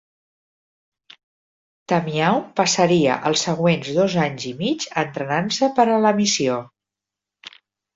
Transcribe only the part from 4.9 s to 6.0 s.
entrenant-se per